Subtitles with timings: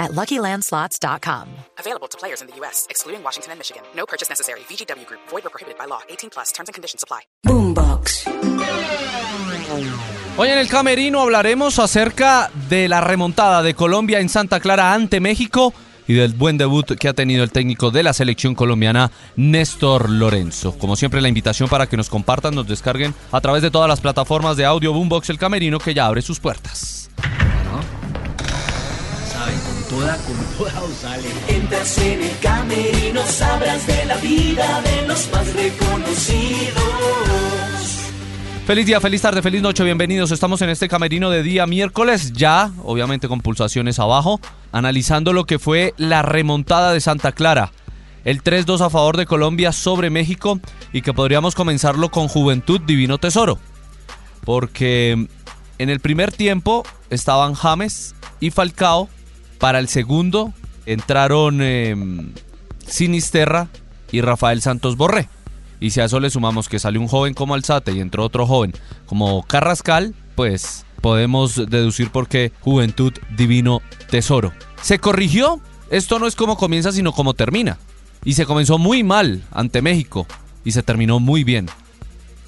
[0.00, 1.48] at LuckyLandSlots.com.
[1.78, 3.82] Available to players in the U.S., excluding Washington and Michigan.
[3.94, 4.60] No purchase necessary.
[4.60, 5.20] VGW Group.
[5.28, 6.00] Void or prohibited by law.
[6.08, 6.50] 18 plus.
[6.52, 7.20] Terms and conditions apply.
[7.46, 8.26] Boombox.
[10.36, 15.20] Hoy en el Camerino hablaremos acerca de la remontada de Colombia en Santa Clara ante
[15.20, 15.74] México
[16.08, 20.76] y del buen debut que ha tenido el técnico de la selección colombiana, Néstor Lorenzo.
[20.78, 24.00] Como siempre, la invitación para que nos compartan, nos descarguen a través de todas las
[24.00, 27.10] plataformas de audio Boombox El Camerino que ya abre sus puertas.
[31.48, 36.82] Entras en el camerino, sabrás de la vida de los más reconocidos.
[38.66, 40.30] Feliz día, feliz tarde, feliz noche, bienvenidos.
[40.30, 44.40] Estamos en este camerino de día miércoles, ya, obviamente con pulsaciones abajo,
[44.72, 47.70] analizando lo que fue la remontada de Santa Clara.
[48.24, 50.60] El 3-2 a favor de Colombia sobre México
[50.94, 53.58] y que podríamos comenzarlo con Juventud Divino Tesoro.
[54.44, 55.26] Porque
[55.76, 59.10] en el primer tiempo estaban James y Falcao.
[59.60, 60.54] Para el segundo
[60.86, 61.94] entraron eh,
[62.86, 63.68] Sinisterra
[64.10, 65.28] y Rafael Santos Borré.
[65.80, 68.46] Y si a eso le sumamos que salió un joven como Alzate y entró otro
[68.46, 68.72] joven
[69.06, 74.52] como Carrascal, pues podemos deducir por qué Juventud Divino Tesoro.
[74.82, 75.60] ¿Se corrigió?
[75.90, 77.78] Esto no es como comienza, sino como termina.
[78.24, 80.26] Y se comenzó muy mal ante México
[80.64, 81.68] y se terminó muy bien.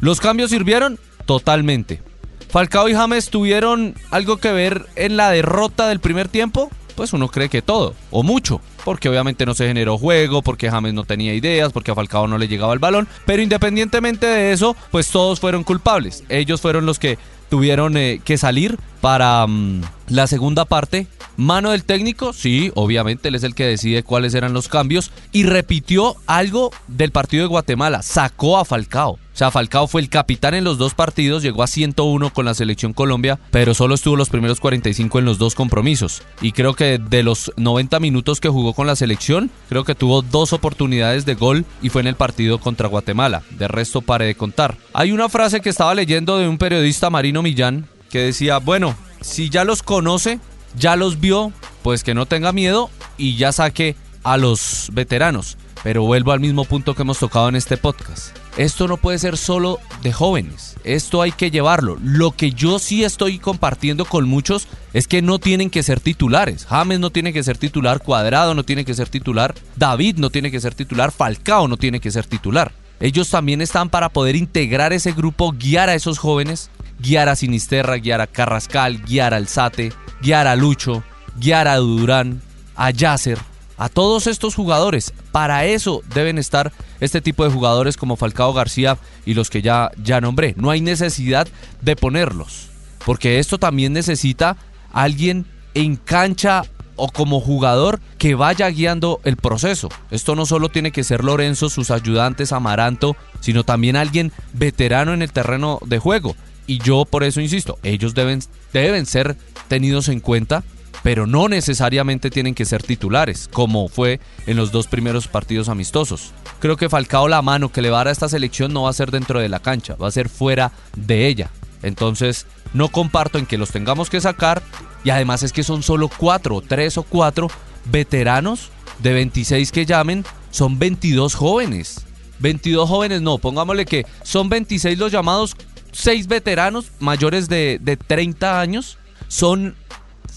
[0.00, 0.98] ¿Los cambios sirvieron?
[1.24, 2.02] Totalmente.
[2.48, 6.70] ¿Falcao y James tuvieron algo que ver en la derrota del primer tiempo?
[6.96, 10.94] Pues uno cree que todo, o mucho, porque obviamente no se generó juego, porque James
[10.94, 14.74] no tenía ideas, porque a Falcao no le llegaba el balón, pero independientemente de eso,
[14.90, 16.24] pues todos fueron culpables.
[16.28, 21.06] Ellos fueron los que tuvieron eh, que salir para mm, la segunda parte.
[21.36, 25.44] Mano del técnico, sí, obviamente él es el que decide cuáles eran los cambios y
[25.44, 29.18] repitió algo del partido de Guatemala, sacó a Falcao.
[29.36, 32.54] O sea, Falcao fue el capitán en los dos partidos, llegó a 101 con la
[32.54, 36.22] selección Colombia, pero solo estuvo los primeros 45 en los dos compromisos.
[36.40, 40.22] Y creo que de los 90 minutos que jugó con la selección, creo que tuvo
[40.22, 43.42] dos oportunidades de gol y fue en el partido contra Guatemala.
[43.50, 44.78] De resto, pare de contar.
[44.94, 49.50] Hay una frase que estaba leyendo de un periodista Marino Millán que decía, bueno, si
[49.50, 50.40] ya los conoce,
[50.78, 51.52] ya los vio,
[51.82, 52.88] pues que no tenga miedo
[53.18, 55.58] y ya saque a los veteranos.
[55.82, 58.45] Pero vuelvo al mismo punto que hemos tocado en este podcast.
[58.56, 60.76] Esto no puede ser solo de jóvenes.
[60.82, 61.98] Esto hay que llevarlo.
[62.02, 66.64] Lo que yo sí estoy compartiendo con muchos es que no tienen que ser titulares.
[66.64, 70.50] James no tiene que ser titular, Cuadrado no tiene que ser titular, David no tiene
[70.50, 72.72] que ser titular, Falcao no tiene que ser titular.
[72.98, 77.96] Ellos también están para poder integrar ese grupo, guiar a esos jóvenes, guiar a Sinisterra,
[77.96, 79.92] guiar a Carrascal, guiar al Sate,
[80.22, 81.02] guiar a Lucho,
[81.38, 82.40] guiar a Durán,
[82.74, 83.38] a Yasser,
[83.76, 85.12] a todos estos jugadores.
[85.30, 89.90] Para eso deben estar este tipo de jugadores como Falcao García y los que ya,
[90.02, 90.54] ya nombré.
[90.56, 91.48] No hay necesidad
[91.82, 92.68] de ponerlos,
[93.04, 94.56] porque esto también necesita
[94.92, 96.64] alguien en cancha
[96.96, 99.88] o como jugador que vaya guiando el proceso.
[100.10, 105.22] Esto no solo tiene que ser Lorenzo, sus ayudantes, Amaranto, sino también alguien veterano en
[105.22, 106.34] el terreno de juego.
[106.66, 108.40] Y yo por eso insisto, ellos deben,
[108.72, 109.36] deben ser
[109.68, 110.64] tenidos en cuenta
[111.06, 114.18] pero no necesariamente tienen que ser titulares, como fue
[114.48, 116.32] en los dos primeros partidos amistosos.
[116.58, 118.90] Creo que Falcao la mano que le va a dar a esta selección no va
[118.90, 121.52] a ser dentro de la cancha, va a ser fuera de ella.
[121.84, 124.64] Entonces, no comparto en que los tengamos que sacar
[125.04, 127.46] y además es que son solo cuatro, tres o cuatro
[127.84, 132.04] veteranos de 26 que llamen, son 22 jóvenes.
[132.40, 135.54] 22 jóvenes, no, pongámosle que son 26 los llamados,
[135.92, 139.76] 6 veteranos mayores de, de 30 años, son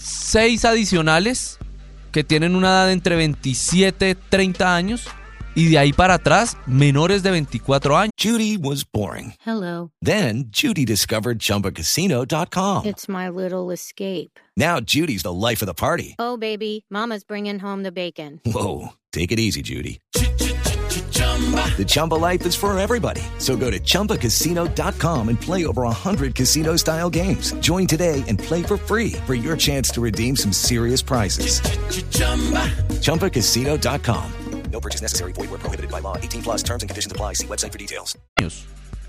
[0.02, 1.58] seis adicionales
[2.12, 5.06] que tienen una edad de entre 27 y 30 años
[5.54, 8.12] y de ahí para atrás menores de 24 años.
[8.20, 9.34] Judy was boring.
[9.44, 9.90] Hello.
[10.02, 12.86] Then Judy discovered ChumbaCasino.com.
[12.86, 14.38] It's my little escape.
[14.56, 16.14] Now Judy's the life of the party.
[16.18, 18.40] Oh, baby, Mama's bringing home the bacon.
[18.44, 20.00] Whoa, take it easy, Judy.
[21.20, 23.22] The Chumba life is for everybody.
[23.38, 27.52] So go to ChumbaCasino.com and play over 100 casino style games.
[27.60, 31.62] Join today and play for free for your chance to redeem some serious prizes.
[33.00, 34.32] ChumbaCasino.com.
[34.72, 35.32] No purchase necessary.
[35.32, 36.16] Void where prohibited by law.
[36.16, 37.34] 18 plus terms and conditions apply.
[37.34, 38.16] See website for details.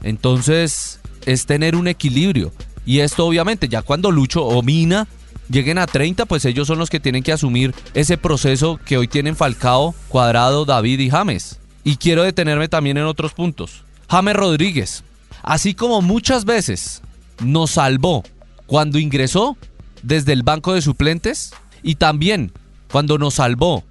[0.04, 2.52] Entonces, es tener un equilibrio.
[2.86, 5.08] Y esto obviamente, ya cuando Lucho o Mina
[5.50, 9.08] lleguen a 30, pues ellos son los que tienen que asumir ese proceso que hoy
[9.08, 11.61] tienen Falcao, Cuadrado, David y James.
[11.84, 13.84] Y quiero detenerme también en otros puntos.
[14.10, 15.04] James Rodríguez,
[15.42, 17.02] así como muchas veces
[17.44, 18.24] nos salvó
[18.66, 19.58] cuando ingresó
[20.04, 22.52] desde el banco de suplentes y también
[22.92, 23.84] cuando nos salvó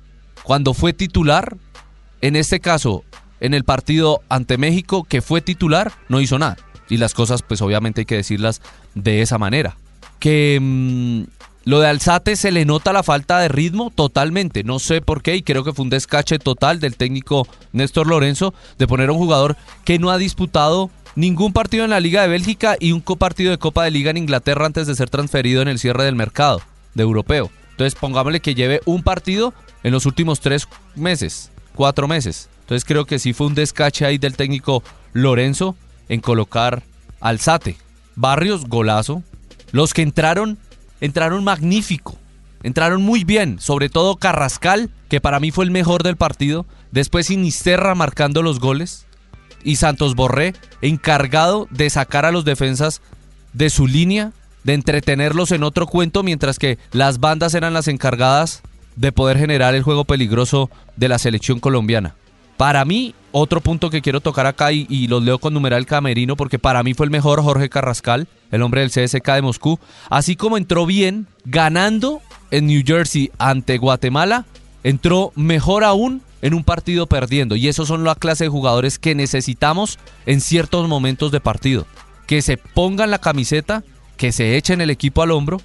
[0.42, 1.56] cuando fue titular,
[2.20, 3.04] en este caso
[3.40, 6.56] en el partido ante México que fue titular, no hizo nada.
[6.88, 8.60] Y las cosas pues obviamente hay que decirlas
[8.94, 9.76] de esa manera.
[10.18, 11.22] Que mm,
[11.64, 14.64] lo de Alzate se le nota la falta de ritmo totalmente.
[14.64, 18.54] No sé por qué y creo que fue un descache total del técnico Néstor Lorenzo
[18.78, 22.28] de poner a un jugador que no ha disputado ningún partido en la Liga de
[22.28, 25.68] Bélgica y un partido de Copa de Liga en Inglaterra antes de ser transferido en
[25.68, 26.62] el cierre del mercado
[26.94, 27.50] de europeo.
[27.72, 29.52] Entonces pongámosle que lleve un partido
[29.82, 32.48] en los últimos tres meses, cuatro meses.
[32.60, 34.82] Entonces creo que sí fue un descache ahí del técnico
[35.12, 35.76] Lorenzo
[36.08, 36.82] en colocar
[37.20, 37.76] Alzate.
[38.16, 39.22] Barrios, golazo.
[39.72, 40.58] Los que entraron,
[41.00, 42.18] entraron magnífico.
[42.62, 46.66] Entraron muy bien, sobre todo Carrascal, que para mí fue el mejor del partido.
[46.90, 49.06] Después Sinisterra marcando los goles.
[49.62, 53.02] Y Santos Borré, encargado de sacar a los defensas
[53.52, 54.32] de su línea,
[54.64, 58.62] de entretenerlos en otro cuento, mientras que las bandas eran las encargadas
[58.96, 62.14] de poder generar el juego peligroso de la selección colombiana.
[62.60, 66.36] Para mí, otro punto que quiero tocar acá y, y, los leo con numeral camerino
[66.36, 69.78] porque para mí fue el mejor Jorge Carrascal, el hombre del CSK de Moscú,
[70.10, 72.20] así como entró bien ganando
[72.50, 74.44] en New Jersey ante Guatemala,
[74.84, 77.56] entró mejor aún en un partido perdiendo.
[77.56, 81.86] Y esos son la clase de jugadores que necesitamos en ciertos momentos de partido,
[82.26, 83.84] que se pongan la camiseta,
[84.18, 85.62] que se echen el equipo al hombro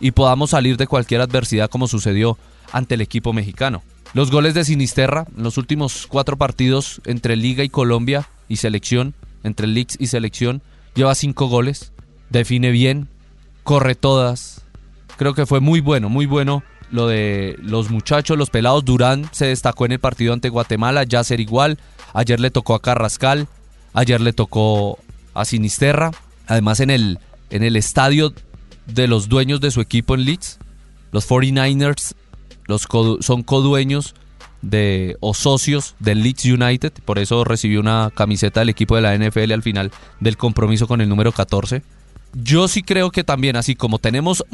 [0.00, 2.36] y podamos salir de cualquier adversidad como sucedió
[2.72, 3.84] ante el equipo mexicano.
[4.14, 9.14] Los goles de Sinisterra en los últimos cuatro partidos entre Liga y Colombia y selección,
[9.42, 10.62] entre Leagues y selección,
[10.94, 11.92] lleva cinco goles,
[12.28, 13.08] define bien,
[13.62, 14.62] corre todas.
[15.16, 18.84] Creo que fue muy bueno, muy bueno lo de los muchachos, los pelados.
[18.84, 21.78] Durán se destacó en el partido ante Guatemala, ya ser igual.
[22.12, 23.48] Ayer le tocó a Carrascal,
[23.94, 24.98] ayer le tocó
[25.32, 26.10] a Sinisterra.
[26.46, 27.18] Además en el,
[27.48, 28.34] en el estadio
[28.86, 30.58] de los dueños de su equipo en Leeds,
[31.12, 32.14] los 49ers
[32.66, 32.86] los
[33.20, 34.14] son codueños
[34.62, 39.16] de, o socios del Leeds United, por eso recibió una camiseta del equipo de la
[39.16, 41.82] NFL al final del compromiso con el número 14.
[42.34, 44.44] Yo sí creo que también, así como tenemos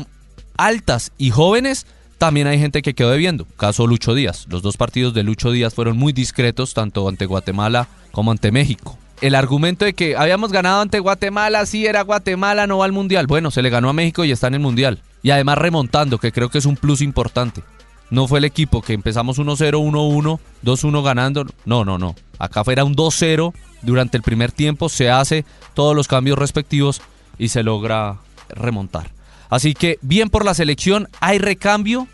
[0.57, 1.87] altas y jóvenes,
[2.19, 3.47] también hay gente que quedó debiendo.
[3.57, 4.47] Caso Lucho Díaz.
[4.49, 8.99] Los dos partidos de Lucho Díaz fueron muy discretos, tanto ante Guatemala como ante México.
[9.21, 13.27] El argumento de que habíamos ganado ante Guatemala, sí era Guatemala, no va al Mundial.
[13.27, 15.01] Bueno, se le ganó a México y está en el Mundial.
[15.23, 17.63] Y además remontando, que creo que es un plus importante.
[18.11, 21.45] No fue el equipo que empezamos 1-0, 1-1, 2-1 ganando.
[21.65, 22.15] No, no, no.
[22.39, 23.53] Acá fuera un 2-0
[23.83, 25.45] durante el primer tiempo, se hace
[25.75, 27.01] todos los cambios respectivos
[27.39, 28.19] y se logra
[28.49, 29.11] remontar.
[29.51, 32.09] Así que bien por la selección, hay recambio,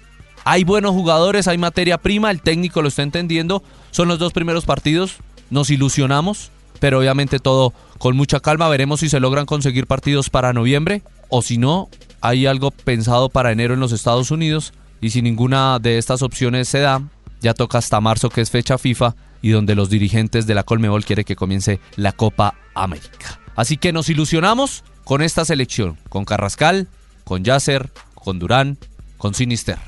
[0.44, 3.62] hay buenos jugadores, hay materia prima, el técnico lo está entendiendo.
[3.90, 5.16] Son los dos primeros partidos,
[5.50, 6.50] nos ilusionamos,
[6.80, 8.68] pero obviamente todo con mucha calma.
[8.68, 11.88] Veremos si se logran conseguir partidos para noviembre o si no,
[12.20, 16.68] hay algo pensado para enero en los Estados Unidos y si ninguna de estas opciones
[16.68, 17.02] se da,
[17.40, 21.04] ya toca hasta marzo que es fecha FIFA y donde los dirigentes de la Colmebol
[21.04, 23.40] quiere que comience la Copa América.
[23.56, 26.88] Así que nos ilusionamos con esta selección, con Carrascal,
[27.24, 28.78] con Yasser, con Durán,
[29.18, 29.78] con Sinister.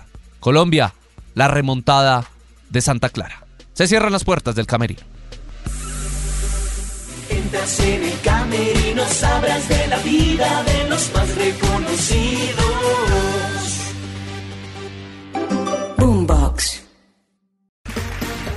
[0.41, 0.95] Colombia,
[1.35, 2.25] la remontada
[2.71, 3.47] de Santa Clara.
[3.73, 5.01] Se cierran las puertas del camerino.
[7.29, 13.46] Entras en el camerino, sabrás de la vida de los más reconocidos.